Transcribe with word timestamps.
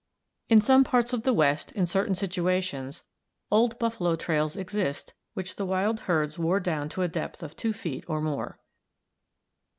In 0.49 0.61
some 0.61 0.83
parts 0.83 1.13
of 1.13 1.21
the 1.21 1.31
West, 1.31 1.71
in 1.73 1.85
certain 1.85 2.15
situations, 2.15 3.03
old 3.51 3.77
buffalo 3.77 4.15
trails 4.15 4.57
exist 4.57 5.13
which 5.35 5.57
the 5.57 5.63
wild 5.63 5.99
herds 6.09 6.39
wore 6.39 6.59
down 6.59 6.89
to 6.89 7.03
a 7.03 7.07
depth 7.07 7.43
of 7.43 7.55
2 7.55 7.71
feet 7.71 8.05
or 8.09 8.19
more. 8.19 8.57